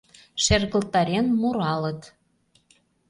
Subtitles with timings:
[0.43, 2.01] Шергылтарен муралыт.